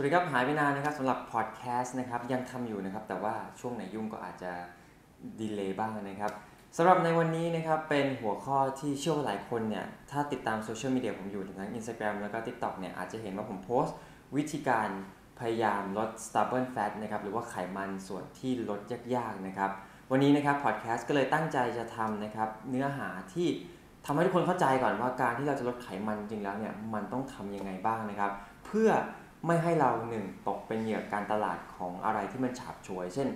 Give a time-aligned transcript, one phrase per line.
[0.00, 4.52] วัสดีครับ หายไปนานนะครับสำหรับพอดแคสต์นะครับยังทำอยู่นะครับ แต่ว่าช่วงไหนยุ่งก็อาจจะ
[5.40, 6.32] ดีเลย์บ้างนะครับ
[6.76, 13.96] สำหรับในวันนี้นะครับเป็นหัวข้อที่เชื่อว่าหลายคนเนี่ยถ้าติดตามโซเชียลมีเดียผมอยู่ทั้ง Instagram แล้วก็ TikTok เนี่ยอาจจะเห็นว่าผมโพสต์
[14.36, 14.88] วิธีการ
[15.40, 18.80] พยายามลด stubborn fat นะครับหรือว่าไขมันส่วนที่ลด
[19.16, 19.70] ยากๆนะครับ
[20.10, 23.48] วันนี้นะครับพอดแคสต์ก็เลยตั้งใจจะทำนะครับเนื้อหาที่
[24.06, 28.32] ทำให้ทุกคนเข้าใจก่อนว่าการที่เราจะลดไขมันจริงแล้วเนี่ยมันต้องทำยังไงบ้างนะครับ
[28.66, 28.90] เพื่อ
[29.48, 33.28] ไม่ให้เราหนึ่งตกเป็นเหยื่อการตลาดของอะไรที่มันฉาบฉวย เช่น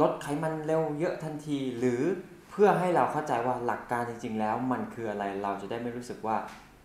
[0.00, 2.02] ลดไขมันเร็วเยอะทันทีหรือ
[2.50, 6.36] เพื่อให้เราเข้าใจว่าหลักการจริง ๆ แล้วมันคืออะไรเราจะได้ไม่รู้สึกว่า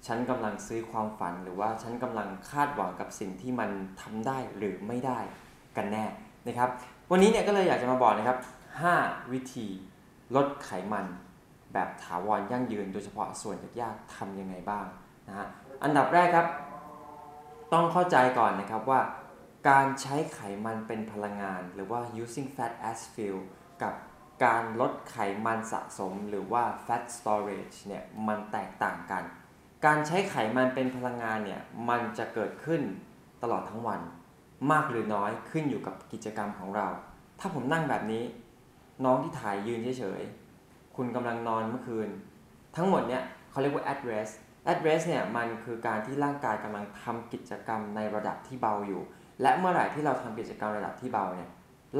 [0.07, 3.69] ฉันกำลังซื้อความฝันหรือว่าฉันกำลังคาดหวังกับสิ่งที่มัน
[4.01, 5.19] ทำได้หรือไม่ได้
[5.77, 6.05] กันแน่
[6.47, 6.69] นะครับ
[7.11, 8.39] วันนี้เนี่ยก็เลยอยากจะมาบอกนะครับ
[8.85, 9.67] 5 วิธี
[10.35, 11.05] ลดไขมัน
[11.73, 14.85] แบบถาวรยั่งยืน โดยเฉพาะส่วนยากๆทำยังไงบ้าง
[15.27, 15.47] นะฮะ
[15.83, 16.47] อันดับแรกครับ
[17.73, 19.01] ต้องเข้าใจก่อนนะครับว่า
[19.69, 23.37] การใช้ไขมันเป็นพลังงาน หรือว่า using fat as fuel
[23.83, 23.93] กับ
[24.45, 29.23] การลดไขมันสะสมหรือว่า fat storage เนี่ยมันแตกต่างกัน
[29.85, 32.81] การใช้ไขมันเป็นพลังงานเนี่ยมันจะเกิดขึ้น
[33.43, 34.01] ตลอดทั้งวัน
[34.71, 36.87] มากหรือน้อยขึ้นอยู่กับกิจกรรมของเรา
[37.39, 38.23] ถ้าผมนั่งแบบนี้
[39.05, 42.09] น้องที่ถ่ายยืนเฉยๆ คุณกำลังนอนเมื่อคืน
[42.75, 44.29] ทั้งหมดเนี่ยเขาเรียกว่า address
[44.71, 49.01] address เนี่ยมันคือการที่ร่างกายกำลังทำกิจกรรมในระดับที่เบาอยู่
[49.41, 51.49] และเมื่อไหร่ที่เราทำกิจกรรมระดับที่เบาเนี่ย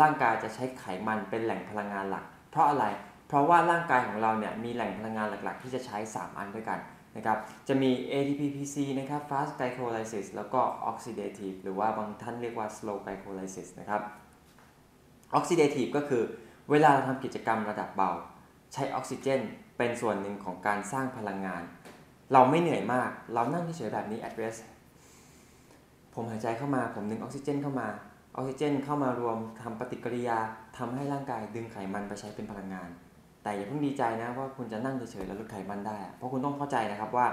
[0.02, 2.86] ร่างกายจะใช้ไขมันเป็นแหล่งพลังงานหลัก เพราะอะไร
[3.28, 6.80] เพราะว่าร่างกายของเราเนี่ยมีแหล่งพลังงานหลัก ๆ ที่จะใช้ 3 อันด้วยกัน
[7.16, 14.02] นะครับ จะมี ATP-PC นะครับ fast glycolysis แล้วก็ oxidative หรือว่าบางท่านเรียกว่า slow glycolysis นะครับ
[15.38, 16.24] oxidative ก็คือ
[16.72, 18.12] เวลาเราทำกิจกรรมระดับเบา
[18.74, 19.42] ใช้ออกซิเจน
[19.78, 21.64] เป็นส่วนหนึ่งของการสร้างพลังงาน
[22.34, 24.56] เราไม่เหนื่อยมาก เรานั่งเฉยแบบนี้ address
[26.14, 27.88] ผมหายใจเข้ามา ผมดึงออกซิเจนเข้ามา
[28.36, 30.38] ออกซิเจนเข้ามารวมทำปฏิกิริยา
[30.78, 32.90] ทำให้ร่างกายดึงไขมันไปใช้เป็นพลังงาน
[33.44, 37.28] แต่อย่าเพิ่งดีใจนะว่าคุณจะนั่งเฉยๆแล้วลดไขมันได้ เพราะคุณต้องเข้าใจนะครับว่า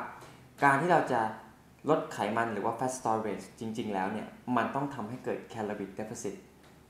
[0.64, 1.20] การที่เราจะ
[1.90, 6.34] ลดไขมันหรือว่า fat storage จริง ๆ แล้วเนี่ย มันต้องทำให้เกิด caloric deficit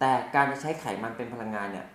[0.01, 1.87] แต่การจะใช้ไขมันเป็นพลังงานเนี่ย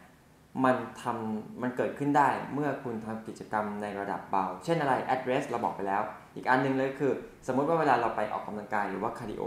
[0.63, 6.01] มันทำมันเกิดขึ้นได้เมื่อคุณทำกิจกรรมในระดับเบา เช่นอะไร at rest เราบอกไปแล้ว
[6.35, 7.11] อีกอันหนึงเลยคือ
[7.47, 9.43] สมมติว่าเวลาเราไปออกกำลังกายหรือว่า cardio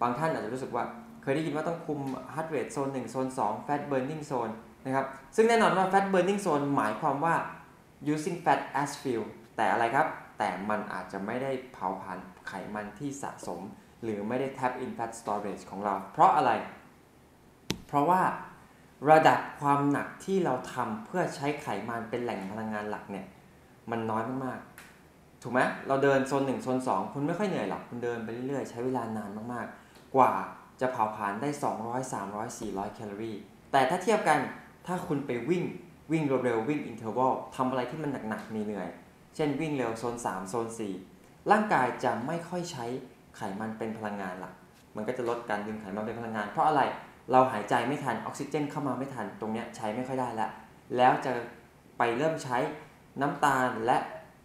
[0.00, 0.84] บางท่านอาจจะรู้สึกว่า
[1.22, 2.00] เคยได้ยินว่าต้องคุม
[2.34, 4.52] heart rate โซน1โซน2 fat burning zone
[4.84, 5.06] นะครับ
[5.36, 7.34] ซึ่งแน่นอนว่า fat burning zone หมายความว่า
[8.12, 9.22] using fat as fuel
[9.56, 10.06] แต่อะไรครับ
[10.38, 13.60] แต่มันอาจจะไม่ได้เผาผลาญไขมันที่สะสม
[14.02, 16.50] หรือไม่ได้ tap in fat storage ของเรา เพราะอะไร
[17.88, 18.20] เพราะว่า
[19.10, 23.26] ระดับความหนักที่เราทำเพื่อใช้ไขมันเป็นแหล่งพลังงานหลักเนี่ย
[23.90, 30.32] มันน้อยมากๆ ถูกไหมเราเดินโซน1โซน2คุณไม่ค่อยเหนื่อยหรอกคุณเดินไปเรื่อยๆ ใช้เวลานานมากๆ กว่า
[30.80, 31.48] จะเผาผลาญได้
[31.82, 33.36] 200 300 400 แคลอรี่
[33.72, 34.38] แต่ถ้าเทียบกัน
[34.86, 35.64] ถ้าคุณไปวิ่ง
[36.12, 38.88] วิ่งเร็วๆวิ่ง interval ทำอะไรที่มันหนักๆเหนื่อย
[39.34, 40.66] เช่นวิ่งเร็วโซน 3 โซน
[41.08, 42.84] 4 ร่างกายจะไม่ค่อยใช้
[43.36, 44.54] ไขมันเป็นพลังงานหลัก
[44.96, 46.82] มันก็จะลดการดึงไขมันเป็นพลังงาน เพราะอะไร
[47.32, 50.50] เราหายใจไม่ทันออกซิเจนเข้ามาไม่ทันตรงเนี้ยใช้ไม่ค่อยได้ล้ว
[50.96, 51.32] แล้วจะ
[51.98, 52.58] ไปเริ่มใช้
[53.20, 53.98] น้ำตาลและ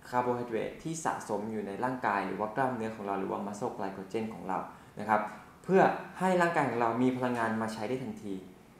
[0.09, 4.57] คาร์โบไฮเดรตที่สะสมอยู่ในร่างกาย หรือว่ากล้ามเนื้อของเราหรือว่ามัสโซไกลโคเจนของเรา
[4.99, 5.21] นะครับ
[5.63, 5.81] เพื่อ
[6.19, 8.33] ให้ร่างกายของเรามีพลังงานมาใช้ได้ทันที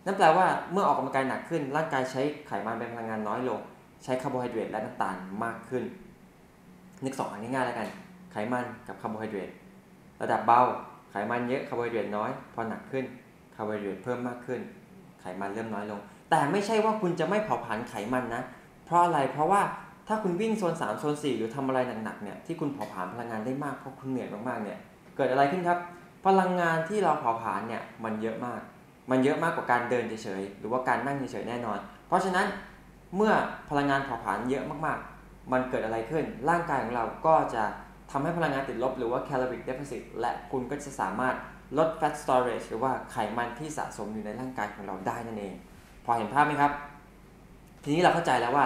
[0.05, 3.59] นั่นแปลว่าเมื่อออกกำลังกายหนักขึ้น ร่างกายใช้ไขมันเป็นพลังงานน้อยลง
[4.03, 5.83] ใช้คาร์โบไฮเดรตและน้ำตาลมากขึ้น
[7.05, 7.88] นึกสองอันง่ายๆแล้วกัน
[8.31, 9.49] ไขมันกับคาร์โบไฮเดรต
[10.21, 10.61] ระดับเบา
[11.11, 13.05] ไขมันเยอะคาร์โบไฮเดรตน้อย พอหนักขึ้น
[13.55, 14.59] คาร์โบไฮเดรตเพิ่มมากขึ้น
[15.21, 15.99] ไขมันเริ่มน้อยลง
[16.29, 18.43] แต่ไม่ใช่ว่าคุณจะไม่เผาผลาญไขมันนะ
[18.85, 19.61] เพราะอะไรเพราะว่า
[20.07, 24.77] ถ้าคุณวิ่งโซน3โซน4 หรือทำอะไรหนักๆเนี่ยที่คุณเผาผลาญพลังงานได้มากเพราะคุณเหนื่อยมากๆเนี่ย
[25.15, 25.79] เกิดอะไรขึ้นครับ
[26.25, 28.59] พลังงานที่เราเผาผลาญเนี่ยมันเยอะมาก
[29.11, 32.47] มันเยอะมากกว่าการเดินเฉยๆหรือว่าการนั่งเฉยๆแน่นอน เพราะฉะนั้น
[33.15, 33.33] เมื่อ
[33.69, 37.63] พลังงานเผาผลาญเยอะมากๆ มันเกิดอะไรขึ้น ร่างกายของเราก็จะ
[38.11, 41.35] ทำให้พลังงานติดลบ หรือว่า caloric deficit และคุณก็จะสามารถ
[41.78, 45.54] ลด fat storage หรือว่าไขมันที่สะสมอยู่ในร่างกายของเราได้นั่นเอง
[46.06, 46.72] พอเห็นภาพไหมครับ
[47.83, 48.66] ทีนี้เราเข้าใจแล้วว่า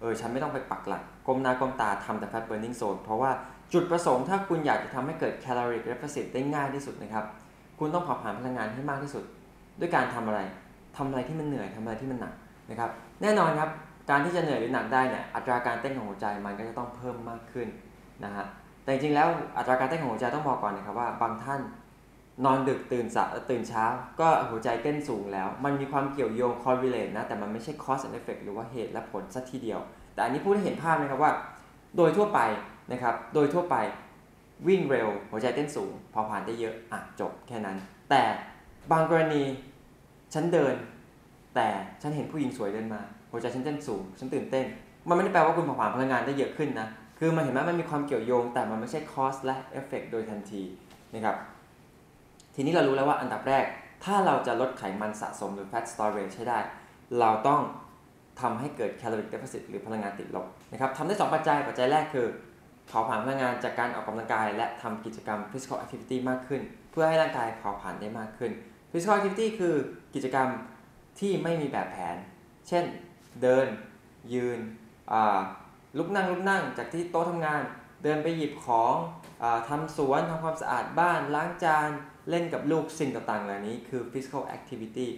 [0.00, 3.30] เออ ฉันไม่ต้องไปปักหลักก้มหน้าก้มตาทำแต่ fat burning zone เพราะว่า
[3.72, 7.24] จุดประสงค์ถ้าคุณอยากจะทำให้เกิด caloric deficit ได้ง่ายที่สุดนะครับ
[7.78, 9.24] คุณต้องเผาผลาญพลังงานให้มากที่สุด
[9.80, 10.40] ด้วยการทำอะไร
[10.96, 12.34] ทำอะไรที่มันเหนื่อยทำอะไรที่มันหนัก
[12.70, 12.90] นะครับ
[13.22, 13.70] แน่นอนครับ
[14.10, 17.68] การที่จะเหนื่อยหรือหนักได้เนี่ยอัตราการเต้นของหัวใจมันก็จะต้องเพิ่มมากขึ้น
[18.24, 18.44] นะฮะ
[18.82, 21.60] แต่จริงๆแล้วอัตราการเต้นของหัวใจต้องบอกก่อนนะครับว่าบางท่าน
[22.44, 23.84] นอนดึกตื่นสะตื่นเช้า
[24.20, 29.80] ก็หัวใจเต้นสูงแล้ว มันมีความเกี่ยวโยง correlate นะ แต่มันไม่ใช่ cause and effect หรือว่าเหตุและผลสักทีเดียว
[30.14, 31.32] แต่อันนี้พูดให้เห็นภาพนะครับว่า
[31.96, 32.40] โดยทั่วไป
[32.92, 33.76] นะครับ โดยทั่วไป
[34.68, 37.76] วิ่งเร็ว หัวใจเต้นสูงเผาผลาญได้เยอะ อะ จบแค่นั้น
[38.10, 38.22] แต่
[38.92, 39.42] บางกรณี
[40.34, 40.74] ฉันเดิน
[41.54, 41.68] แต่
[42.02, 43.00] ฉันเห็นผู้หญิงสวยเดินมา
[43.30, 44.66] หัวใจฉันเต้นสูง ฉันตื่นเต้น
[45.08, 46.88] มันไม่ได้แปลว่าคุณผาผลาญพลังงานได้เยอะขึ้นนะ
[47.18, 50.62] คือมันเห็นไหมมันมีความเกี่ยวโยง แต่มันไม่ใช่คอสและเอฟเฟกโดยทันที
[51.14, 51.36] นะครับ
[52.54, 53.64] ทีนี้เรารู้แล้วว่าอันดับแรก
[54.04, 56.58] ถ้าเราจะลดไขมันสะสมหรือ fat storage ให้ได้
[57.20, 57.60] เราต้อง
[58.40, 62.26] ทำให้เกิด calorie deficit หรือพลังงานติดลบนะครับทำได้ 2 ปัจจัย ปัจจัยแรกคือ
[62.86, 68.52] เผาผลาญพลังงานจากการออกกำลังกาย และทำกิจกรรม physical activity มากขึ้น เพื่อให้ร่างกายเผาผลาญได้มากขึ้น
[68.90, 69.74] physical activity คือ
[70.14, 70.48] กิจกรรม
[71.20, 72.16] ที่ไม่มีแบบแผน
[72.68, 72.84] เช่น
[73.42, 73.66] เดิน
[74.32, 74.58] ยืน
[75.98, 77.62] ลุกนั่งลุกนั่งจากที่โต๊ะทำงาน
[78.02, 78.94] เดินไปหยิบของ
[79.42, 81.90] อทำสวนทำความสะอาดบ้านล้างจาน
[82.30, 85.08] เล่นกับลูกสิ่งต่างๆเหล่านี้คือ physical activity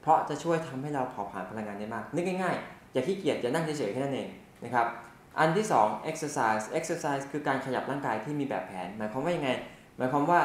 [0.00, 4.28] เพราะจะช่วยทำให้เราเผาผลาญพลังงานได้มาก นึกง่ายๆ อย่าขี้เกียจอย่านั่งเฉยๆแค่นั้นเอง
[4.64, 4.86] นะครับ
[5.38, 9.50] อันที่ 2 exercise exercise คือการขยับร่างกายที่มีแบบแผน หมายความว่ายังไง
[9.98, 10.40] หมายความว่า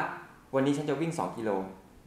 [0.54, 1.50] วันนี้ฉันจะวิ่ง 2 กิโล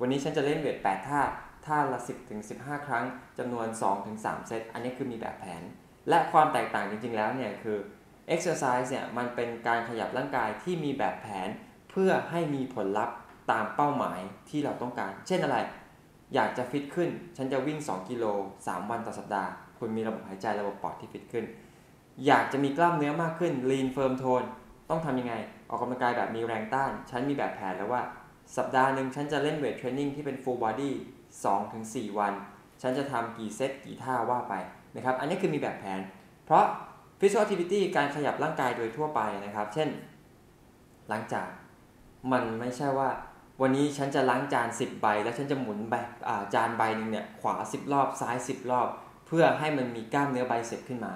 [0.01, 1.21] วันนี้ฉันจะเล่นเวท 8 ท่า
[1.65, 3.05] ท่าละ 10ถึง15 ครั้ง
[3.37, 5.61] จำนวน 2 ถึง 3 เซต อันนี้คือมีแบบแผน
[6.09, 7.77] และความแตกต่างจริงๆ แล้วเนี่ยคือ
[8.35, 11.49] exercise เนี่ยมันเป็นการขยับร่างกายที่มีแบบแผน
[11.91, 13.15] เพื่อให้มีผลลัพธ์
[13.51, 14.19] ตามเป้าหมาย
[14.49, 15.57] ที่เราต้องการ เช่นอะไร
[16.33, 18.25] อยากจะฟิตขึ้น ฉันจะวิ่ง 2 กิโล
[18.61, 19.49] 3 วันต่อสัปดาห์
[19.79, 21.45] คุณมีระบบหายใจระบบปอดที่ฟิตขึ้น
[22.25, 24.47] อยากจะมีกล้ามเนื้อมากขึ้น lean firm tone
[24.89, 25.33] ต้องทำยังไง
[25.69, 28.01] ออกกำลังกายแบบมีแรงต้าน ฉันมีแบบแผนแล้วว่า
[28.57, 30.91] สัปดาห์หนึ่งฉันจะเล่นเวทเทรนนิ่งที่เป็น full body
[31.53, 32.33] 2-4 วัน
[32.81, 34.53] ฉันจะทำกี่เซตกี่ท่าว่าไป
[34.95, 35.99] นะครับ อันนี้คือมีแบบแผน
[36.45, 36.65] เพราะ
[37.19, 39.89] physical activity การขยับร่างกายโดยทั่วไปนะครับ เช่น
[41.09, 41.49] หล้างจาน
[42.31, 43.09] มันไม่ใช่ว่า
[43.61, 45.95] วันนี้ฉันจะล้างจาน10ใบ แล้วฉันจะหมุนใบ
[46.53, 48.87] จานใบหนึ่งเนี่ยขวา10รอบซ้าย10รอบ
[49.27, 51.13] เพื่อให้มันมีกล้ามเนื้อใบเสร็จขึ้นมา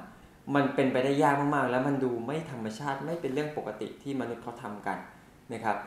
[0.55, 4.97] มันเป็นไปได้ยากมากๆ แล้วมันดูไม่ธรรมชาติไม่เป็นเรื่องปกติที่มนุษย์เขาทำกัน
[5.53, 5.77] นะครับ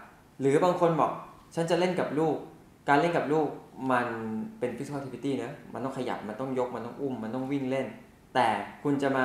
[0.41, 1.13] หรือบางคนบอก
[1.55, 2.37] ฉันจะเล่นกับลูก
[2.89, 3.49] การเล่นกับลูก
[3.93, 4.07] มัน
[4.59, 7.87] เป็น physical activity นะมันต้องขยับมันต้องยกมันต้องอุ้มมันต้องวิ่งเล่น
[8.35, 8.49] แต่
[8.83, 9.25] คุณจะมา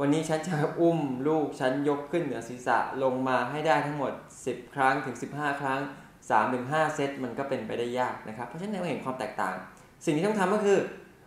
[0.00, 0.98] วันนี้ฉันจะอุ้ม
[1.28, 4.12] ลูกฉันยกขึ้นเหนือศีรษะลงมาให้ได้ทั้งหมด
[4.44, 5.80] 10 ครั้งถึง 15 ครั้ง
[6.30, 9.54] 3ถึง5เซตมันก็เป็นไปได้ยากนะครับ เพราะฉะนั้นเราเห็นความแตกต่าง
[10.04, 10.78] สิ่งที่ต้องทำก็คือ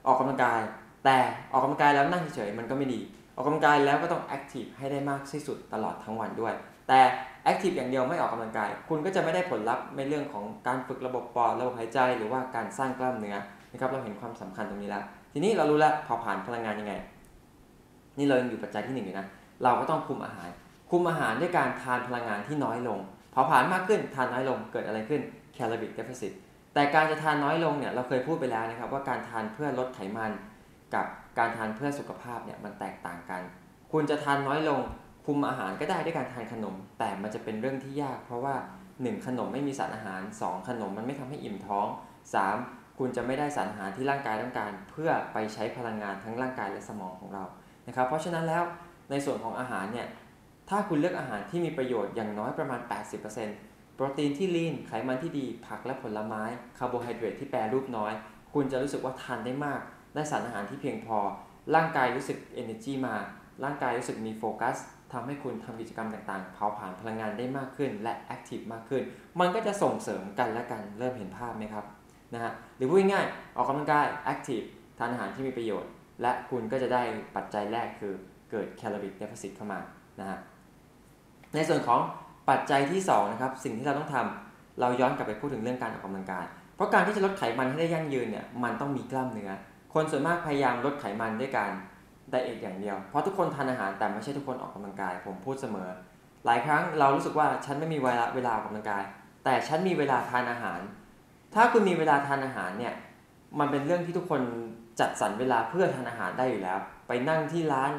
[0.07, 0.61] ออกกำลังกาย
[1.05, 1.17] แต่
[1.51, 2.99] ออกกำลังกายแล้วนั่งเฉยๆมันก็ไม่ดี
[3.35, 6.53] ออกกำลังกายแล้วก็ต้อง active ให้ได้มากที่สุดตลอดทั้งวันด้วย
[6.87, 6.99] แต่
[7.43, 13.37] active อย่างเดียวไม่ออกกำลังกาย คุณก็จะไม่ได้ผลลัพธ์ในเรื่องของการฝึกระบบปอดระบบหายใจ หรือว่าการสร้างกล้ามเนื้อ
[13.71, 15.03] นะครับเราเห็นความสำคัญตรงนี้แล้ว
[15.33, 16.93] ทีนี้เรารู้แล้วเผาผลาญพลังงานยังไง
[18.17, 19.27] นี่เรายังอยู่ปัจจัยที่1อยู่นะ
[19.63, 20.49] เราก็ต้องคุมอาหาร
[20.89, 22.99] คุมอาหารด้วยการทานพลังงานที่น้อยลง
[23.35, 25.21] ผาผลาญมากขึ้นทานน้อยลงเกิดอะไรขึ้น
[25.57, 26.33] calorie deficit
[26.73, 30.31] แต่การจะทานน้อยลงเนี่ยเราเคยพูดไปแล้วนะครับว่าการทานเพื่อลดไขมัน
[30.95, 31.05] กับ
[31.39, 33.41] การทานเพื่อสุขภาพเนี่ยมันแตกต่างกัน
[33.91, 34.81] คุณจะทานน้อยลง
[35.25, 38.55] คุมอาหารก็ได้ด้วยการทานขนม แต่มันจะเป็นเรื่องที่ยาก เพราะว่า
[38.91, 41.87] 1 ขนมไม่มีสารอาหาร 2 ขนมมันไม่ทำให้อิ่มท้อง
[42.43, 47.43] 3 คุณจะไม่ได้สารอาหารที่ร่างกายต้องการ เพื่อไปใช้พลังงานทั้งร่างกายและสมองของเรา
[47.87, 48.63] นะครับเพราะฉะนั้นแล้ว
[49.11, 50.07] ในส่วนของอาหารเนี่ย
[50.69, 52.79] ถ้าคุณเลือกอาหารที่มีประโยชน์อย่างน้อยประมาณ
[53.37, 56.43] 80%โปรตีนที่ lean ไขมันที่ดี ผักและผลไม้
[56.77, 58.13] คาร์โบไฮเดรตที่แปรรูปน้อย
[58.53, 59.81] คุณจะรู้สึกว่าทานได้มาก
[60.13, 61.17] ได้สารอาหารที่เพียงพอ
[61.75, 63.15] ร่างกายรู้สึก energy มา
[63.63, 64.77] ร่างกายรู้สึกมีโฟกัส
[65.13, 69.03] ทำให้คุณทำกิจกรรมต่างๆ เผาผลาญพลังงานได้มากขึ้น และ active มากขึ้น
[69.39, 71.85] มันก็จะส่งเสริมกันและกัน เริ่มเห็นภาพไหมครับ
[72.33, 74.61] นะฮะ หรือพูดง่ายๆ ออกกำลังกาย active
[74.97, 77.03] ทานอาหารที่มีประโยชน์ และคุณก็จะได้
[77.35, 78.13] ปัจจัยแรกคือ
[78.51, 79.79] เกิด calorie deficit เข้ามา
[80.19, 80.39] นะฮะ
[81.55, 81.99] ในส่วนของ
[82.49, 86.45] ปัจจัยที่2นะครับสิ่งที่เราต้องทำเราย้อนกลับไปพูดถึงเรื่องการออกกำลังกาย
[86.75, 89.51] เพราะการที่จะลดไขมันให้ได้ยั่งยืนเนี่ยมันต้องมีกล้ามเนื้อ
[89.93, 91.71] คนส่วนมากพยายามลดไขมันด้วยการ
[92.31, 95.89] diet อย่างเดียว เพราะทุกคนทานอาหารแต่ไม่ใช่ทุกคนออกกำลังกาย ผมพูดเสมอ
[96.45, 99.03] หลายครั้งเรารู้สึกว่าฉันไม่มีเวลาเวลาออกกำลังกาย
[99.43, 100.79] แต่ฉันมีเวลาทานอาหาร
[101.53, 102.93] ถ้าคุณมีเวลาทานอาหารเนี่ย
[103.59, 104.41] มันเป็นเรื่องที่ทุกคน
[104.99, 107.91] จัดสรรเวลาเพื่อทานอาหารได้อยู่แล้ว ไปนั่งที่ร้าน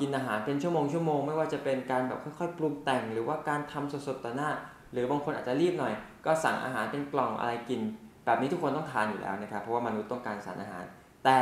[0.00, 4.50] กินอาหารเป็นชั่วโมงชั่วโมงไม่ว่าจะเป็นการแบบค่อยๆปรุงแต่ง หรือว่าการทำสดๆต่อหน้า
[4.92, 5.92] หรือบางคนอาจจะรีบหน่อย
[6.26, 7.80] ก็สั่งอาหารเป็นกล่องอะไรกิน
[8.24, 10.84] แบบนี้ทุกคนต้องทานอยู่แล้วนะครับ เพราะว่ามนุษย์ต้องการสารอาหาร
[11.24, 11.38] แต่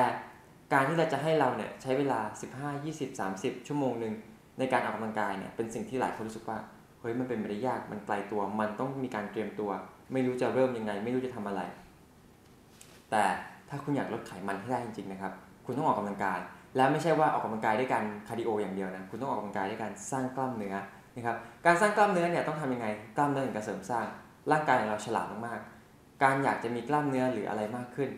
[0.72, 2.20] การที่เราจะให้เราเนี่ยใช้เวลา
[2.72, 4.14] 15 20 30 ชั่วโมงหนึ่ง
[4.58, 6.58] ในการออกกำลังกายเนี่ยเป็นสิ่งที่หลายคนรู้สึกว่า
[7.00, 9.70] เฮ้ยมันเป็นไปได้ยากมันไกลตัว มันต้องมีการเตรียมตัว
[10.12, 11.60] ไม่รู้จะเริ่มยังไง ไม่รู้จะทำอะไร
[13.10, 13.24] แต่
[13.68, 15.32] ถ้าคุณอยากลดไขมันให้ได้จริงๆนะครับ
[15.64, 16.38] คุณต้องออกกำลังกาย
[16.76, 20.74] แล้วไม่ใช่ว่าออกกำลังกายด้วยการ cardio อย่างเดียวนะ คุณต้องออกกำลังกายด้วยการสร้างกล้ามเนื้อ
[21.14, 24.06] นะครับการสร้างกล้ามเนื้อเนี่ยต้องทำยังไงกล้ามเนื้อถึงจะเสริมสร้าง
[24.50, 28.10] ร่างกายของเราฉลาดมากๆ การอยากจะมีกล้ามเนื้อหรืออะไรมากขึ้น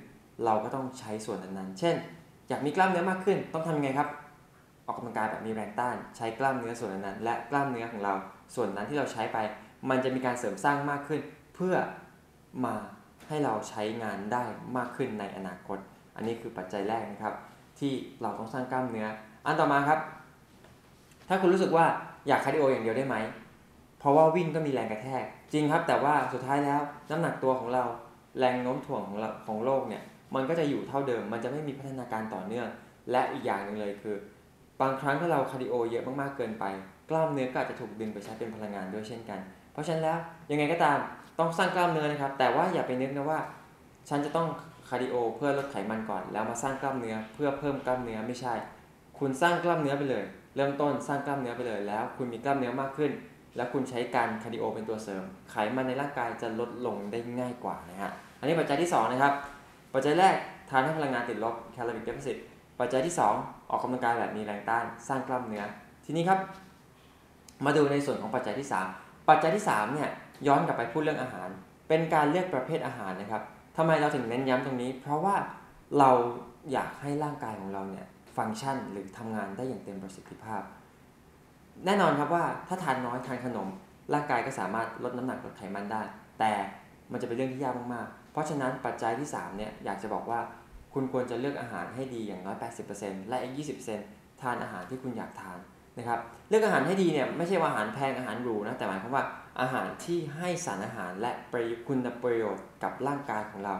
[0.45, 1.97] เราก็ต้องใช้ส่วนนั้นๆ เช่น
[2.49, 4.09] อยากมีกล้ามเนื้อมากขึ้น ต้องทำยังไงครับ
[4.87, 8.15] ออกกำลังกายแบบมีแรงต้าน ใช้กล้ามเนื้อส่วนนั้นและกล้ามเนื้อของเรา
[8.55, 9.39] ส่วนนั้นที่เราใช้ไป
[9.91, 11.21] มันจะมีการเสริมสร้างมากขึ้น
[11.55, 11.75] เพื่อ
[12.65, 12.75] มา
[13.29, 14.45] ให้เราใช้งานได้
[14.77, 15.79] มากขึ้นในอนาคต
[16.17, 17.35] อันนี้คือปัจจัยแรกนะครับ
[17.81, 17.93] ที่
[18.23, 19.09] เราต้องสร้างกล้ามเนื้อ
[19.47, 19.99] อันต่อมาครับ
[21.29, 21.87] ถ้าคุณรู้สึกว่า
[22.29, 23.17] อยากคาร์ดิโออย่างเดียวได้ไหม
[23.99, 26.81] เพราะว่าวิ่งก็มีแรงกระแทก จริงครับ แต่ว่าสุดท้ายแล้ว
[27.11, 27.85] น้ำหนักตัวของเรา
[28.39, 30.03] แรงโน้มถ่วงของเราของโลกเนี่ย
[30.35, 32.69] มันก็จะอยู่เท่าเดิม มันจะไม่มีพัฒนาการต่อเนื่อง
[33.11, 34.17] และอีกอย่างหนึ่งเลยคือ
[34.81, 36.65] บางครั้งถ้าเราคาร์ดิโอเยอะมากๆเกินไป
[37.11, 39.41] กล้ามเนื้อก็อาจจะถูกดึงไปใช้เป็นพลังงานด้วยเช่นกัน
[39.73, 40.19] เพราะฉะนั้นแล้ว
[40.51, 40.99] ยังไงก็ตาม
[41.39, 43.41] ต้องสร้างกล้ามเนื้อนะครับ แต่ว่าอย่าไปนึกนะว่า
[44.09, 44.49] ฉันจะต้อง
[44.89, 48.55] คาร์ดิโอเพื่อลดไขมันก่อน แล้วมาสร้างกล้ามเนื้อเพื่อเพิ่มกล้ามเนื้อไม่ใช่
[49.19, 50.25] คุณสร้างกล้ามเนื้อไปเลย
[50.57, 53.13] เริ่มต้นสร้างกล้ามเนื้อไปเลย แล้วคุณมีกล้ามเนื้อมากขึ้น
[53.57, 59.35] แล้วคุณใช้การคาร์ดิโอเป็นตัวเสริม ไขมันในร่างกายจะลดลงได้ง่ายกว่านะฮะอันนี้ปัจจัยที่ 2 นะครับ
[59.95, 60.35] ปัจจัยแรก
[60.71, 62.37] ทานให้พลังงานติดลบ caloric deficit
[62.81, 65.65] ปัจจัยที่ 2 ออกกำลังกายแบบมีแรงต้านสร้างกล้ามเนื้อ
[66.05, 66.39] ทีนี้ครับ
[67.65, 70.11] มาดูในส่วนของปัจจัยที่ 3 ปัจจัยที่3เนี่ย
[70.47, 71.49] ย้อนกลับไปพูดเรื่องอาหาร
[71.89, 73.43] เป็นการเลือกประเภทอาหารนะครับ
[73.77, 75.37] ทำไมเราถึงเน้นย้ำตรงนี้ เพราะว่า
[75.99, 76.11] เรา
[76.73, 78.07] อยากให้ร่างกายของเราเนี่ย
[78.37, 80.63] ฟังก์ชันหรือทำงานได้อย่างเต็มประสิทธิภาพ
[81.85, 83.69] แน่นอนครับว่าถ้าทานน้อยทานขนม
[84.15, 86.03] ร่างกายก็สามารถลดน้ำหนักลดไขมันได้
[86.39, 86.53] แต่
[87.13, 90.41] มันจะเป็นเรื่องที่ยากมากๆ เพราะฉะนั้นปัจจัยที่3เนี่ยอยากจะบอกว่า
[90.95, 92.57] คุณควรจะเลือกอาหารให้ดีอย่างน้อย
[92.93, 93.55] 80%และอีก
[93.99, 95.59] 20%ทานอาหารที่คุณอยากทาน
[95.99, 99.25] นะครับเลือกอาหารให้ดีเนี่ยไม่ใช่ว่าอาหารแพงอาหารหรูนะแต่หมายความว่า
[99.61, 103.75] อาหารที่ให้สารอาหารและประโยชน์คุณประโยชน์กับร่างกายของเรา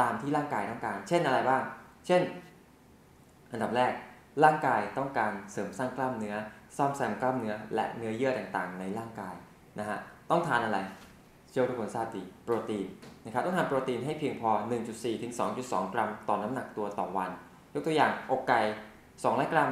[0.00, 1.62] ตามที่ร่างกายต้องการ เช่นอะไรบ้าง
[2.06, 2.22] เช่น
[3.52, 3.92] อันดับแรก
[4.44, 6.36] ร่างกายต้องการเสริมสร้างกล้ามเนื้อ
[6.76, 9.34] ซ่อมแซมกล้ามเนื้อ และเนื้อเยื่อต่างๆ ในร่างกาย
[9.78, 9.98] นะฮะ
[10.30, 10.78] ต้องทานอะไร
[11.50, 12.86] เชื่อทุกคนทราบดีโปรตีน
[13.24, 14.50] นะครับต้องทานโปรตีนให้เพียงพอ
[14.86, 17.30] 1.4 ถึง 2.2 กรัม ต่อน้ำหนักตัวต่อวัน
[17.74, 18.60] ยกตัวอย่างอกไก่
[19.06, 19.70] 200กรัม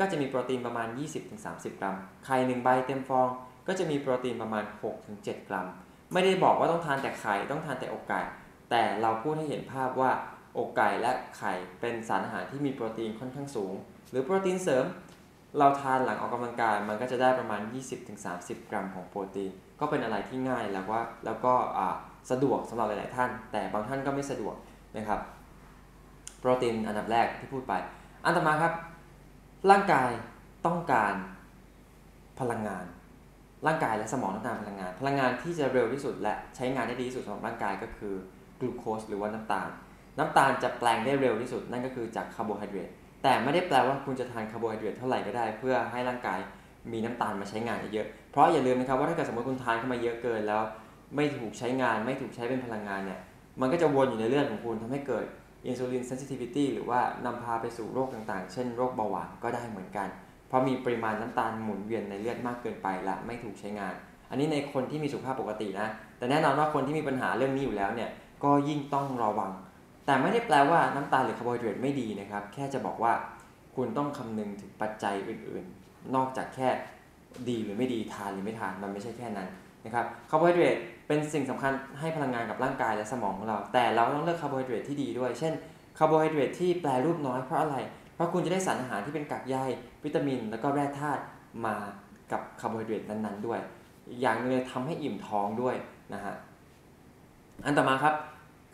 [0.00, 0.88] ก็จะมีโปรตีนประมาณ
[1.34, 3.28] 20-30 กรัม ไข่1ใบเต็มฟอง
[3.68, 4.64] ก็จะมีโปรตีนประมาณ
[5.06, 5.66] 6-7 กรัม
[6.12, 8.20] ไม่ได้บอกว่าต้องทานแต่ไข่ ต้องทานแต่อกไก่
[8.70, 10.10] แต่เราพูดให้เห็นภาพว่า
[10.58, 13.72] อกไก่และไข่เป็นสารอาหารที่มีโปรตีนค่อนข้างสูง
[14.10, 14.84] หรือโปรตีนเสริม
[15.58, 17.60] เราทานหลังออกกำลังกาย มันก็จะได้ประมาณ
[18.16, 19.50] 20-30 กรัมของโปรตีน
[19.80, 21.54] ก็เป็นอะไรที่ง่ายแล้วว่าแล้วก็
[22.30, 24.54] สะดวกสำหรับหลาย ๆ ท่าน แต่บางท่านก็ไม่สะดวก
[24.96, 25.20] นะครับ
[26.40, 27.74] โปรตีนอันดับแรกที่พูดไป
[28.24, 28.72] อันต่อมาครับ
[29.70, 30.10] ร่างกาย
[30.66, 31.14] ต้องการ
[32.40, 32.84] พลังงาน
[33.66, 38.14] ร่างกายและสมองต้องการพลังงาน พลังงานที่จะเร็วที่สุดและใช้งานได้ดีที่สุดสำหรับร่างกายก็คือ
[38.60, 39.68] กลูโคสหรือว่าน้ำตาล
[40.18, 42.90] น้ำตาลจะแปลงได้เร็วที่สุด นั่นก็คือจากคาร์โบไฮเดรต
[43.22, 46.38] แต่ไม่ได้แปลว่าคุณจะทานคาร์โบไฮเดรตเท่าไหร่ก็ได้ เพื่อให้ร่างกาย
[46.92, 50.62] มีน้ำตาลมาใช้งานเยอะเพราะอย่าลืมนะครับว่าถ้าเกิดสมมติคุณทานเข้ามาเยอะเกินแล้ว
[51.16, 53.20] ไม่ถูกใช้งาน ไม่ถูกใช้เป็นพลังงานเนี่ย
[53.60, 55.26] มันก็จะวนอยู่ในเลือดของคุณทำให้เกิด
[55.66, 60.08] insulin sensitivity หรือว่านำพาไปสู่โรคต่างๆ เช่นโรคเบาหวานก็ได้เหมือนกัน
[60.48, 63.94] เพราะมีปริมาณน้ำตาลหมุนเวียนในเลือดมากเกินไปและไม่ถูกใช้งาน
[64.30, 68.10] อันนี้ในคนที่มีสุขภาพปกตินะ แต่แน่นอนว่าคนที่มีปัญหาเรื่องนี้อยู่แล้วเนี่ย
[68.44, 69.52] ก็ยิ่งต้องระวัง
[70.06, 73.12] แต่ไม่ได้แปลว่าน้ำตาลหรือคาร์โบไฮเดรตไม่ดีนะครับ แค่จะบอกว่า
[73.76, 76.68] คุณต้องคำนึงถึงปัจจัยอื่นๆ นอกจากแค่
[77.48, 79.48] ดีหรือไม่ดีทานหรือไม่ทานมันไม่ใช่แค่นั้น
[79.86, 80.76] นะครับคาร์โบไฮเดรต
[81.08, 85.52] เป็นสิ่งสำคัญให้พลังงานกับร่างกายและสมองของเรา แต่เราต้องเลือกคาร์โบไฮเดรตที่ดีด้วย เช่น
[85.98, 87.76] คาร์โบไฮเดรตที่แปรรูปน้อยเพราะอะไร
[88.14, 89.56] เพราะคุณจะได้สารอาหารที่เป็นกากใย
[90.04, 91.22] วิตามิน แล้วก็แร่ธาตุ
[91.66, 91.76] มา
[92.32, 93.60] กับคาร์โบไฮเดรตนั้นๆด้วย
[94.08, 95.76] อีกอย่างนึงทำให้อิ่มท้องด้วย
[96.14, 96.34] นะฮะ
[97.64, 98.14] อันต่อมาครับ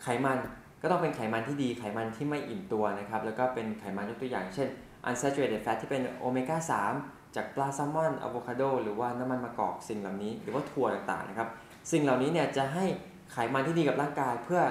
[0.03, 0.37] ไขมัน
[0.81, 4.67] ก็ต้องเป็นไขมันที่ดีไขมันที่ไม่อิ่มตัวนะครับแล้วก็เป็นไขมันยกตัวอย่างเช่น
[5.07, 6.57] unsaturated fat ที่เป็นโอเมก้า
[6.91, 11.47] 3 จากปลาแซลมอนอะโวคาโดหรือว่าน้ำมันมะกอกสิ่งเหล่านี้หรือว่าถั่วต่างๆนะครับ
[11.91, 12.85] สิ่งเหล่านี้เนี่ยจะให้
[13.31, 14.61] ไขมันที่ดีกับร่างกายเพื่อ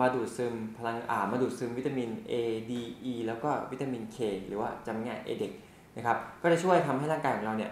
[0.00, 2.34] มาดูดซึมพลังอ่ามาดูดซึมวิตามิน A
[2.70, 2.72] D
[3.12, 5.52] E แล้วก็วิตามิน K หรือว่าจำง่าย A เด็ก
[5.96, 7.70] นะครับก็จะช่วยทำให้ร่างกายของเราเนี่ย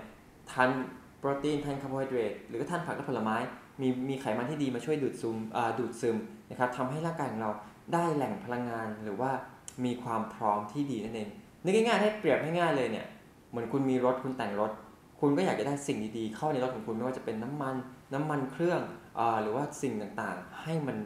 [0.50, 0.68] ทาน
[1.18, 3.36] โปรตีนทานคาร์โบไฮเดรตหรือก็ทานผักและผลไม้
[3.80, 5.36] มีมีไขมันที่ดีมาช่วยดูดซึม
[5.78, 6.16] ดูดซึม
[6.50, 7.50] นะครับทำให้ร่างกายของเรา
[7.92, 9.30] ได้แหล่งพลังงานหรือว่า
[9.84, 11.28] มีความพร้อมที่ดีนั่นเอง
[11.64, 13.06] นึกง่ายๆให้เปรียบให้ง่ายเลยเนี่ย
[13.54, 14.70] เหมือนคุณมีรถคุณแต่งรถ
[15.20, 17.74] คุณก็อยากจะได้สิ่งดีๆเข้าในรถของคุณไม่ว่าจะเป็นน้ำมัน
[18.14, 18.80] น้ำมันเครื่อง
[19.18, 20.96] อหรือว่าสิ่งต่างๆ ให้มัน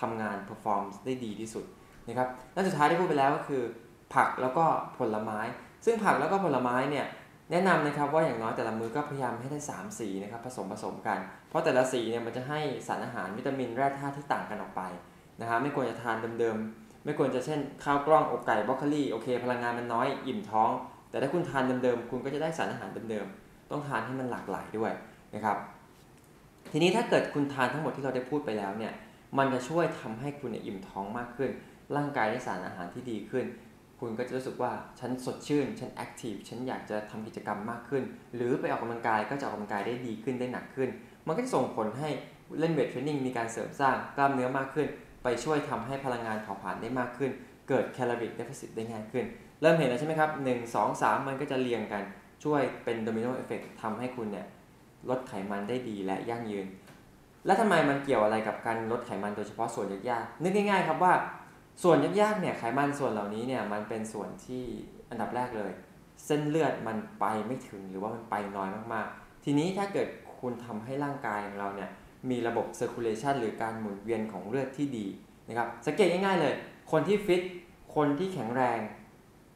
[0.00, 1.64] ทำงาน perform ได้ดีที่สุด
[2.08, 3.62] นะครับและสุดท้ายที่พูดไปแล้วก็คือ
[4.14, 4.64] ผักแล้วก็
[4.98, 5.40] ผลไม้
[5.84, 7.06] ซึ่งผักแล้วก็ผลไม้เนี่ย
[7.50, 11.18] แนะนำนะครับว่าอย่างน้อยแต่ละมือก็พยายามให้ได้ 3 สีนะครับผสมผสมกัน
[11.48, 14.82] เพราะแต่ละสีเนี่ยมันจะให้สารอาหารวิตามินแร่ธาตุที่ต่างกันออกไป
[15.40, 20.70] นะฮะไม่ควรจะทานเดิมๆ ไม่ควรจะเช่นข้าวกล้องอกไก่บรอกโคลีโอเค พลังงานมันน้อย อิ่มท้อง
[21.12, 24.92] แต่ถ้าคุณทานเดิมๆคุณก็จะได้สารอาหารเดิมๆต้องทานให้มันหลากหลายด้วย
[25.34, 25.56] นะครับ
[26.72, 28.92] ทีนี้ถ้าเกิดคุณทานทั้งหมดที่เราได้พูดไปแล้วเนี่ย
[29.38, 31.50] มันจะช่วยทำให้คุณอิ่มท้องมากขึ้น
[31.96, 33.44] ร่างกายได้สารอาหารที่ดีขึ้น
[34.00, 38.02] คุณก็จะรู้สึกว่าฉันสดชื่น ฉัน active ฉันอยากจะทำกิจกรรมมากขึ้น
[38.34, 40.88] หรือไปออกกำลังกายก็จะออกกำลังกายได้ดีขึ้นได้หนักขึ้น
[41.26, 42.08] มันก็จะส่งผลให้
[42.58, 44.86] เล่น weight training มีการเสริมสร้างกล้ามเนื้อมากขึ้น
[45.22, 47.30] ไปช่วยทำให้พลังงานเผาผลาญได้มากขึ้น
[47.68, 49.24] เกิด calorie deficit ได้ง่ายขึ้น
[49.62, 52.02] เริ่มเห็นแล้วใช่ไหมครับ1 2 3มันก็จะเรียงกัน
[52.44, 54.46] ช่วยเป็น domino effect ทำให้คุณเนี่ย
[55.08, 56.66] ลดไขมันได้ดีและยั่งยืน
[57.46, 61.14] และทำไมมันเกี่ยวอะไรกับการลดไขมันโดยเฉพาะส่วนยากๆนึกง่ายๆครับว่า
[61.82, 64.64] ส่วนยากๆเนี่ยไขมันส่วนเหล่านี้เนี่ยมันเป็นส่วนที่
[65.10, 65.72] อันดับแรกเลย
[66.26, 70.08] เส้นเลือดมันไปไม่ถึงหรือว่ามันไปน้อยมากๆ ทีนี้ถ้าเกิด
[70.40, 71.90] คุณทำให้ร่างกายของเราเนี่ย
[72.30, 75.06] มีระบบ circulation หรือการหมุนเวียนของเลือดที่ดี
[75.48, 76.54] นะครับสังเกตง่ายๆเลย
[76.92, 77.42] คนที่ฟิต
[77.96, 78.78] คนที่แข็งแรง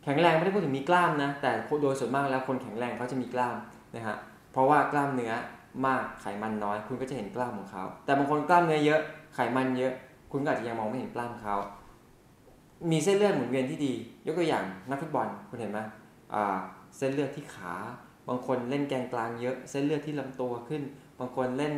[0.07, 1.51] แข็งแรงไม่ได้พูดถึงมีกล้ามนะ แต่
[1.83, 3.57] โดยส่วนมากแล้วคนแข็งแรงเขาจะมีกล้าม
[3.95, 4.17] นะฮะ
[4.53, 5.33] เพราะว่ากล้ามเนื้อ
[5.87, 9.01] มากไขมันน้อย คุณก็จะเห็นกล้ามของเขา แต่บางคนกล้ามเนื้อเยอะ
[9.35, 9.93] ไขมันเยอะ
[10.33, 11.57] คุณก็อาจจะยังมองไม่เห็นกล้ามเขา
[12.91, 13.93] มีเส้นเลือดหมุนเวียนที่ดี
[14.27, 15.79] ยกตัวอย่างนักฟุตบอลคุณเห็นไหม
[16.97, 17.75] เส้นเลือดที่ขา
[18.29, 20.83] บางคนเล่นแกนกลางเยอะ เส้นเลือดที่ลำตัวขึ้น
[21.19, 21.75] บางคนเล่น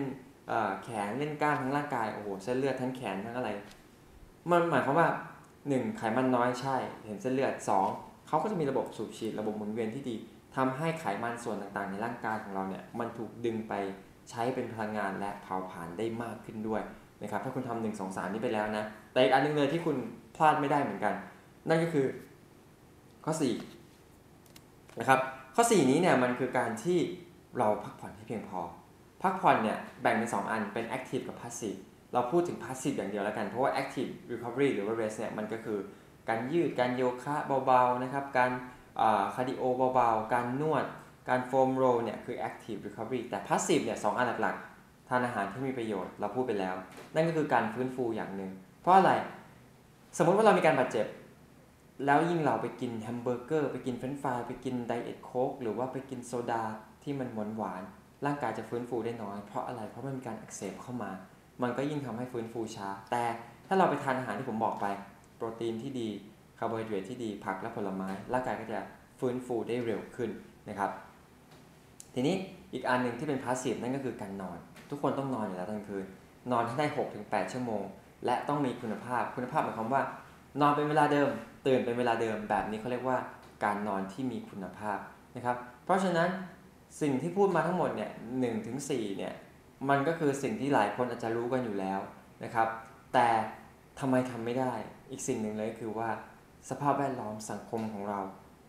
[0.84, 3.50] แขนเล่นกล้ามทั้งร่างกายโอ้โหเส้นเลือดทั้งแขนทั้งอะไร
[4.50, 5.08] มันหมายความว่า
[5.72, 5.96] 1.
[5.98, 8.07] ไขมันน้อยใช่ เห็นเส้นเลือด 2.
[8.28, 10.16] เขาก็จะมีระบบสูบฉีดระบบหมุนเวียนที่ดี
[10.56, 13.74] ทำให้ไขมันส่วนต่างๆ ในร่างกายของเราเนี่ยมันถูกดึงไป
[14.30, 16.82] ใช้เป็นพลังงานและเผาผลาญได้มากขึ้นด้วย
[17.22, 19.96] นะครับถ้าคุณทำหนึ่งสองสามนี้ไปแล้วนะ แต่อีกอันนึงเลยที่คุณ
[20.36, 21.14] พลาดไม่ได้เหมือนกัน
[21.68, 22.06] นั่นก็คือ
[23.24, 23.32] ข้อ
[24.16, 25.20] 4นะครับ
[25.56, 26.98] ข้อ 4 นี้เนี่ยมันคือการที่
[27.58, 28.60] เราพักผ่อนให้เพียงพอ
[29.22, 31.78] พักผ่อนเนี่ยแบ่งเป็น2อันเป็น active กับ passive
[32.12, 35.78] เราพูดถึง passive อย่างเดียวแล้วกัน เพราะว่า active recovery หรือว่า rest เนี่ยมันก็คือ
[36.28, 37.34] การยืดการโยคะ
[37.66, 38.50] เบาๆนะครับการ
[39.34, 39.62] คาร์ดิโอ
[39.94, 40.84] เบาๆการนวด
[41.28, 46.74] การ foam roll เนี่ยคือ active recovery แต่ passive เนี่ยสองอันหลักๆ ทานอาหารที่มีประโยชน์เราพูดไปแล้ว
[47.14, 49.12] นั่นก็คือการฟื้นฟูอย่างหนึ่ง เพราะอะไร
[50.16, 51.06] สมมติว่าเรามีการบาดเจ็บ
[52.06, 56.62] แล้วยิ่งเราไปกินแฮมเบอร์เกอร์ไปกินเฟรนฟรายไปกิน Diet Coke หรือว่าไปกินโซดา
[57.02, 57.82] ที่มันหวานหวาน
[58.24, 61.10] ร่างกายจะฟื้นฟูได้น้อย เพราะอะไรเพราะมันมีการอักเสบเข้ามา
[61.62, 63.24] มันก็ยิ่งทำให้ฟื้นฟูช้า แต่
[63.66, 64.86] ถ้าเราไปทานอาหารที่ผมบอกไป
[65.38, 66.08] โปรตีนที่ดี
[66.58, 68.80] คาร์โบไฮเดรตที่ดีผักและผลไม้ร่างกายก็จะ
[69.18, 70.30] ฟื้นฟูได้เร็วขึ้น
[70.68, 70.90] นะครับ
[72.14, 72.34] ทีนี้
[72.72, 74.58] อีกอันหนึ่งที่เป็นพาสซีฟนั่นก็คือการนอน
[74.90, 76.04] ทุกคนต้องนอนอยู่แล้วตอนคืน
[76.52, 76.86] นอนให้ได้
[77.18, 77.82] 6-8 ชั่วโมง
[78.24, 80.02] และต้องมีคุณภาพคุณภาพหมายความว่า
[80.60, 81.28] นอนเป็นเวลาเดิม
[81.66, 83.18] ตื่นเป็นเวลาเดิมแบบนี้เขาเรียกว่า
[83.64, 84.98] การนอนที่มีคุณภาพ
[85.36, 86.28] นะครับ เพราะฉะนั้น
[87.00, 89.32] สิ่งที่พูดมาทั้งหมดเนี่ยหถึงสเนี่ย
[89.88, 92.00] มันก็คือสิ่งที่หลายคนอาจจะรู้กันอยู่แล้ว
[92.44, 92.68] นะครับ
[93.14, 93.28] แต่
[94.00, 94.74] ทำไมทำไม่ได้
[95.10, 96.08] อีกสิ่งหนึ่งเลยคือว่า
[96.70, 98.20] สภาพแวดล้อมสังคมของเรา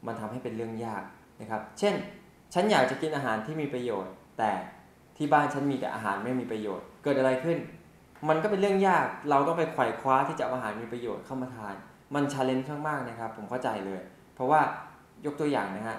[0.05, 1.03] มันทำให้เป็นเรื่องยาก
[1.41, 1.93] นะครับ เช่น
[2.53, 4.51] ฉันอยากจะกินอาหารที่มีประโยชน์ แต่
[5.17, 7.57] ที่บ้านฉันมีแต่อาหารไม่มีประโยชน์ เกิดอะไรขึ้น
[8.29, 11.75] มันก็เป็นเรื่องยาก เราต้องไปไขว่คว้าที่จะเอาอาหารมีประโยชน์เข้ามาทาน
[12.15, 14.01] มัน challenge มากๆนะครับ ผมเข้าใจเลย
[14.35, 14.59] เพราะว่า
[15.25, 15.97] ยกตัวอย่างนะฮะ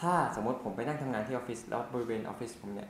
[0.00, 2.88] ถ้าสมมติผมไปนั่งทำงานที่ออฟฟิศแล้วบริเวณออฟฟิศผมเนี่ย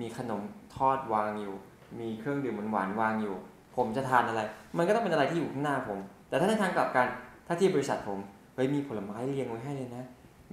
[0.00, 0.42] มีขนม
[0.76, 1.56] ทอดวางอยู่
[2.00, 3.36] มีเครื่องดื่มหวานวางอยู่
[3.76, 4.42] ผมจะทานอะไร
[4.76, 5.98] มันก็ต้องเป็นอะไรที่อยู่ข้างหน้าผม
[6.30, 7.06] แต่ถ้าในทางกลับกัน
[7.46, 8.18] ถ้าที่บริษัทผม
[8.54, 10.04] เฮ้ยมีผลไม้เรียงไว้ให้เลยนะ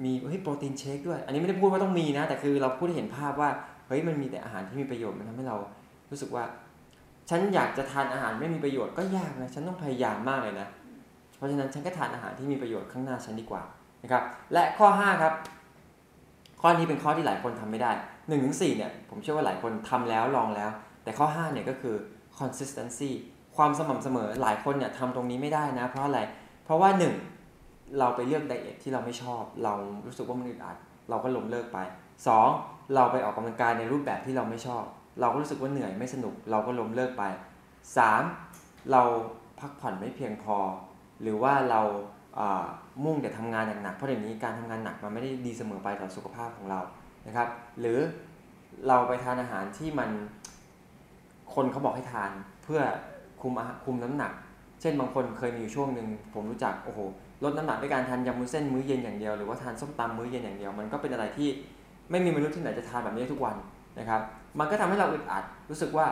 [0.04, 3.50] มีเฮ้ย protein shake ด้วย อันนี้ไม่ได้พูดว่าต้องมีนะ แต่คือเราพูดให้เห็นภาพว่า
[3.88, 5.58] เฮ้ยมันมีแต่อาหารที่มีประโยชน์มันทำให้เรา
[6.12, 6.44] รู้สึกว่า
[7.30, 10.68] ฉันอยากจะทานอาหารไม่มีประโยชน์ก็ยากนะฉันต้องพยายามมากเลยนะ
[11.36, 13.62] เพราะฉะนั้นฉันก็ทานอาหารที่มีประโยชน์ข้างหน้าฉันดีกว่า
[14.04, 15.34] นะครับ และข้อ 5 ครับ
[16.62, 20.70] ข้อนี้เป็นข้อที่หลายคนทำไม่ได้1นถึงสเนี่ยผมเชื่อว่าหลายคนทำแล้วลองแล้ว
[21.04, 21.96] แต่ข้อ 5 เนี่ยก็คือ
[22.40, 23.12] consistency
[23.58, 26.20] ความสม่ำเสมอหลายคนเนี่ยทำตรงนี้ไม่ได้นะ เพราะอะไร
[26.66, 26.90] เพราะว่า
[27.44, 29.74] 1เราไปเลือกไดเอทที่เราไม่ชอบ เรา
[30.06, 30.78] รู้สึกว่ามันอึดอัด
[31.10, 31.80] เราก็ล้มเลิกไป
[32.38, 32.96] 2.
[32.96, 34.84] เราไปออกกำลังกายในรูปแบบที่เราไม่ชอบ
[35.20, 37.24] เราก็รู้สึกว่าเหนื่อยไม่สนุก เราก็ล้มเลิกไป
[38.08, 38.92] 3.
[38.92, 39.02] เรา
[39.60, 40.58] พักผ่อนไม่เพียงพอ
[41.22, 41.82] หรือว่าเรา
[43.04, 46.80] มุ่งแต่ทำงานหนักๆเพราะเดี๋ยวนี้การทำงานหนักมันไม่ได้ดีเสมอไปต่อสุขภาพของเรา
[47.28, 47.48] นะครับ
[47.80, 48.00] หรือ
[48.88, 50.10] เราไปทานอาหารที่มัน
[51.54, 52.32] คนเขาบอกให้ทาน
[52.64, 52.82] เพื่อ
[53.42, 53.54] คุม
[53.86, 54.32] คุมน้ำหนัก
[54.82, 57.00] เช่นบางคนเคยมีอยู่ช่วงหนึ่งผมรู้จักโอ้โห
[57.44, 61.50] ลดน้ำหนักด้วยการทานยำมุ้นเส้นมื้อเย็นอย่างเดียวหรือว่าทานส้มตำมื้อเย็นอย่างเดียว มันก็เป็นอะไรที่
[62.12, 63.56] ไม่มีมนุษย์ที่ไหนจะทานแบบนี้ทุกวัน
[64.00, 64.22] นะครับ
[64.60, 66.06] มันก็ทำให้เราอึดอัดรู้สึกว่า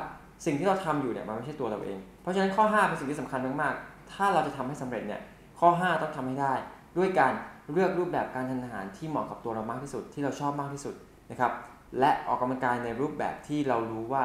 [0.46, 5.22] สิ่งที่เราทำอยู่เนี่ยมันไม่ใช่ตัวเราเอง เพราะฉะนั้นข้อ 5 เป็นสิ่งที่สำคัญมากๆ ถ้าเราจะทำให้สำเร็จเนี่ย
[5.60, 6.54] ข้อ 5 ต้องทำให้ได้
[6.98, 7.34] ด้วยการ
[7.72, 10.96] เลือกรูปแบบการทานอาหารที่เหมาะกับตัวเรามากที่สุดที่เราชอบมากที่สุด
[11.32, 11.52] นะครับ
[12.00, 14.24] และออกกำลังกายในรูปแบบที่เรารู้ว่า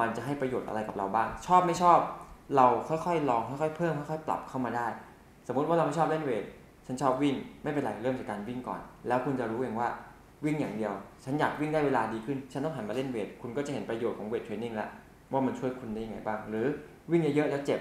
[0.00, 1.98] มันจะให้ประโยชน์อะไรกับเราบ้าง ชอบไม่ชอบ
[2.56, 4.86] เราค่อยๆลองค่อยๆเพิ่มค่อยๆปรับเข้ามาได้
[5.46, 6.44] สมมุติว่าเราไม่ชอบเล่นเวท
[6.86, 9.88] ฉันชอบวิ่งไม่เป็นไรเริ่มจากการวิ่งก่อน แล้วคุณจะรู้เองว่า
[10.44, 10.92] วิ่งอย่างเดียว
[11.24, 14.88] ฉันอยากวิ่งได้เวลาดีขึ้น ฉันต้องหันมาเล่นเวทคุณก็จะเห็นประโยชน์ของเวทเทรนนิ่งล้ว
[15.32, 16.66] ว่ามันช่วยคุณได้ยังไงบ้าง หรือ
[17.10, 17.80] วิ่งเยอะๆแล้วเจ็บ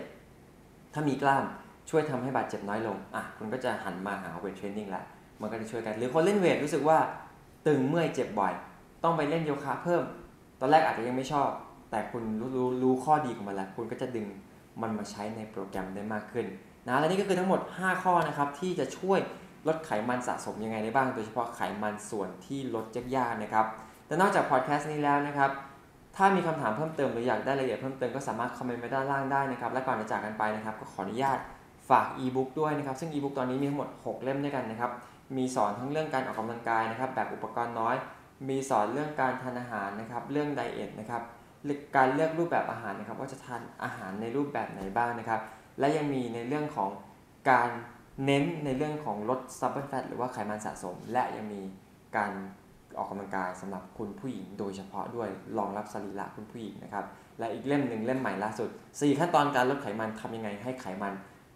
[0.94, 1.44] ถ้ามีกล้าม
[1.90, 5.02] ช่วยทำให้บาดเจ็บน้อยลงอะคุณก็จะหันมาหาเวทเทรนนิ่งละ
[5.42, 6.98] มันก็จะช่วยกัน หรือคนเล่นเวทรู้สึกว่า
[7.68, 8.54] ตึงเมื่อยเจ็บบ่อย
[9.04, 10.04] ต้องไปเล่นโยคะเพิ่ม
[10.60, 11.50] ตอนแรกอาจจะยังไม่ชอบ
[11.92, 14.28] แต่คุณรู้รู้รู้ข้อดีของมันแล้ว คุณก็จะดึง
[14.82, 16.46] มันมาใช้ในโปรแกรมได้มากขึ้น
[16.88, 19.20] นะและนี่ก็คือทั้งหมด 5 ข้อนะครับที่จะช่วย
[19.68, 23.66] ลดไขมันสะสมยังไงได้บ้าง โดยเฉพาะไขมันส่วนที่ลดยากๆนะครับ
[24.08, 25.52] แต่นอกจากพอดแคสต์นี้แล้วนะครับ
[26.16, 31.40] ถ้ามีคำถามเพิ่มเติมหรืออยากได้รายละเอียดเพิ่มเติมก็สามารถคอมเมนต์ไว้ด้านล่างได้นะครับและก่อนจะจากกันไปนะครับก็ขออนุญาต
[31.90, 34.92] ฝากอีบุ๊กด้วยนะครับซึ่งอีบุ๊กตอนนี้มีทั้งหมด 6 เล่มด้วยกันนะครับ
[35.38, 37.96] มีสอนทั้งเรื่องการออกกำลังกายนะครับแบบอุปกรณ์น้อย
[38.50, 41.22] มีสอนเรื่องการทานอาหารนะครับเรื่อง diet นะครับ
[41.96, 45.42] การเลือกรูปแบบอาหารนะครับ ว่าจะทานอาหารในรูปแบบไหนบ้างนะครับ
[45.80, 46.90] และยังมีในเรื่องของ
[47.52, 47.70] การ
[48.26, 51.62] เน้นในเรื่องของลด stubborn fat หรือว่าไขมันสะสม และยังมี
[52.18, 52.32] การ
[52.98, 57.06] ออกกำลังกายสำหรับคุณผู้หญิงโดยเฉพาะด้วยรองรับสรีระคุณผู้หญิงนะครับ
[57.40, 61.14] และอีกเล่มหนึ่งเล่มใหม่ล่าสุด 4 ขั้นตอนการลดไขมันทำยังไงให้ไขมัน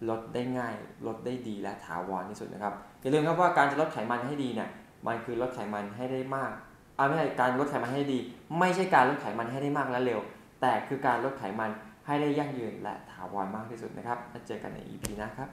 [0.10, 0.76] ลดได้ง่าย
[1.08, 4.70] ลดได้ดีและถาวรที่สุดนะครับอย่าลืมครับว่าการจะลดไขมันให้ดีเนี่ย
[5.08, 6.52] มันคือลดไขมันให้ได้มาก
[7.00, 8.20] อาไม่ใช่การลดไขมันให้ดี
[8.60, 10.20] ไม่ใช่การลดไขมันให้ได้มากและเร็ว
[10.62, 11.72] แต่คือการลดไขมัน
[12.06, 15.50] ให้ได้ยั่งยืนและถาวรมากที่สุดนะครับแล้วเจอกันใน EP นะครับ